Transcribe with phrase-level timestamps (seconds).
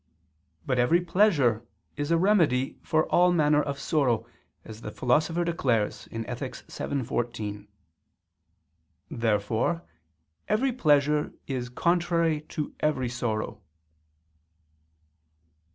[0.65, 1.63] But every pleasure
[1.95, 4.25] is a remedy for all manner of sorrow,
[4.65, 6.55] as the Philosopher declares (Ethic.
[6.55, 7.67] vii, 14).
[9.11, 9.83] Therefore
[10.49, 13.61] every pleasure is contrary to every sorrow.